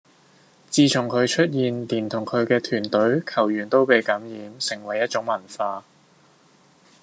[0.71, 5.85] 自從佢出現，連同佢嘅團隊、球員都被感染，成為一種文化